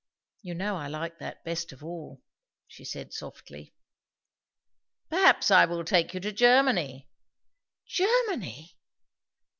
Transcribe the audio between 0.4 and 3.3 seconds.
"You know I like that best of all" she said